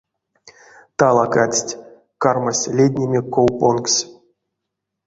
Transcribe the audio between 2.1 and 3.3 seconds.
кармасть леднеме